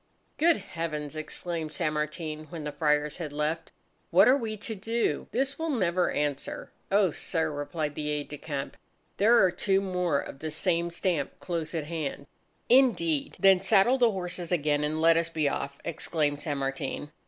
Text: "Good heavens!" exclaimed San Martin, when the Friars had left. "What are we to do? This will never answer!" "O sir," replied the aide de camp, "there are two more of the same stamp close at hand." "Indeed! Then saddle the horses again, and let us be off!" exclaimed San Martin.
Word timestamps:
"Good 0.39 0.57
heavens!" 0.57 1.15
exclaimed 1.15 1.71
San 1.71 1.93
Martin, 1.93 2.45
when 2.45 2.63
the 2.63 2.71
Friars 2.71 3.17
had 3.17 3.31
left. 3.31 3.71
"What 4.09 4.27
are 4.27 4.35
we 4.35 4.57
to 4.57 4.73
do? 4.73 5.27
This 5.29 5.59
will 5.59 5.69
never 5.69 6.09
answer!" 6.09 6.71
"O 6.91 7.11
sir," 7.11 7.51
replied 7.51 7.93
the 7.93 8.09
aide 8.09 8.27
de 8.27 8.39
camp, 8.39 8.77
"there 9.17 9.37
are 9.43 9.51
two 9.51 9.79
more 9.79 10.19
of 10.19 10.39
the 10.39 10.49
same 10.49 10.89
stamp 10.89 11.39
close 11.39 11.75
at 11.75 11.83
hand." 11.85 12.25
"Indeed! 12.67 13.35
Then 13.39 13.61
saddle 13.61 13.99
the 13.99 14.09
horses 14.09 14.51
again, 14.51 14.83
and 14.83 14.99
let 14.99 15.17
us 15.17 15.29
be 15.29 15.47
off!" 15.47 15.77
exclaimed 15.85 16.39
San 16.39 16.57
Martin. 16.57 17.11